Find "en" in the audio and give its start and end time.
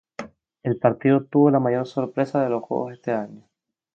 2.87-2.93